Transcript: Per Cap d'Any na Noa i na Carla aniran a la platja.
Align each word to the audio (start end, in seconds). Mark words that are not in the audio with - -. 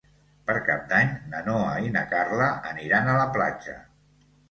Per 0.45 0.55
Cap 0.69 0.87
d'Any 0.93 1.11
na 1.35 1.43
Noa 1.51 1.69
i 1.91 1.95
na 1.99 2.05
Carla 2.17 2.51
aniran 2.73 3.15
a 3.15 3.23
la 3.25 3.33
platja. 3.41 3.81